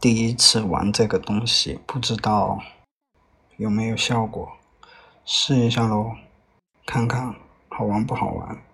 [0.00, 2.62] 第一次玩这个东西不知道
[3.56, 4.52] 有没有效果。
[5.24, 6.12] 试一下喽
[6.86, 7.34] 看看
[7.68, 8.67] 好玩不好玩。